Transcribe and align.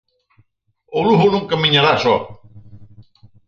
O 0.97 0.99
Lugo 1.07 1.27
non 1.31 1.49
camiñará 1.51 1.93
só. 2.03 2.15